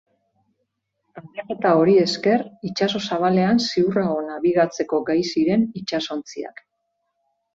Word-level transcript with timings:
Aldaketa 1.19 1.73
hori 1.81 1.97
ezker 2.03 2.41
itsaso 2.69 3.01
zabalean 3.03 3.61
ziurrago 3.67 4.17
nabigatzeko 4.31 5.01
gai 5.11 5.19
ziren 5.33 5.67
itsasontziak. 5.83 6.65